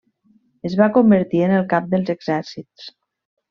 [0.69, 2.93] Es va convertir en el cap dels exèrcits.